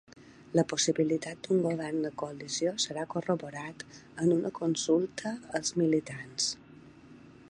[0.59, 3.85] La possibilitat d'un govern de coalició serà corroborat
[4.25, 6.49] en una consulta als militants